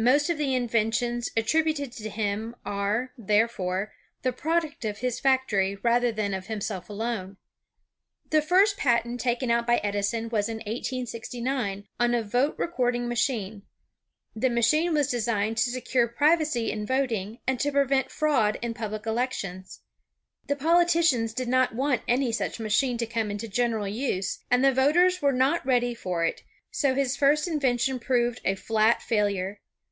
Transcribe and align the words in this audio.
Most 0.00 0.30
of 0.30 0.38
the 0.38 0.46
inven 0.54 0.94
tions 0.94 1.28
attributed 1.36 1.90
to 1.94 2.08
him 2.08 2.54
are, 2.64 3.12
therefore, 3.18 3.94
the 4.22 4.30
product 4.30 4.84
of 4.84 4.98
his 4.98 5.18
factory, 5.18 5.74
rather 5.74 6.12
than 6.12 6.32
of 6.34 6.46
himself 6.46 6.88
alone. 6.88 7.36
The 8.30 8.40
first 8.40 8.76
patent 8.76 9.18
taken 9.20 9.50
out 9.50 9.66
by 9.66 9.78
Edison 9.78 10.28
was 10.28 10.48
in 10.48 10.58
1869, 10.58 11.88
on 11.98 12.14
a. 12.14 12.22
vote 12.22 12.54
recording 12.60 13.08
ma 13.08 13.16
chine. 13.16 13.62
The 14.36 14.48
machine 14.48 14.94
was 14.94 15.10
designed 15.10 15.56
to 15.56 15.70
se 15.72 15.80
cure 15.80 16.06
privacy 16.06 16.70
in 16.70 16.86
vot 16.86 17.10
ing, 17.10 17.40
and 17.44 17.58
to 17.58 17.72
prevent 17.72 18.12
fraud 18.12 18.56
in 18.62 18.74
public 18.74 19.02
elec 19.02 19.32
tions. 19.32 19.80
The 20.46 20.54
politi 20.54 21.00
cians 21.00 21.34
did 21.34 21.48
not 21.48 21.74
want 21.74 22.02
any 22.06 22.30
such 22.30 22.60
machine 22.60 22.98
to 22.98 23.06
come 23.06 23.32
into 23.32 23.48
general 23.48 23.88
use, 23.88 24.44
and 24.48 24.64
the 24.64 24.70
voters 24.70 25.20
were 25.20 25.32
not 25.32 25.66
ready 25.66 25.92
for 25.92 26.24
it, 26.24 26.44
so 26.70 26.94
his 26.94 27.16
first 27.16 27.48
in 27.48 27.58
vention 27.58 28.00
proved 28.00 28.40
a 28.44 28.54
flat 28.54 29.02
failure. 29.02 29.60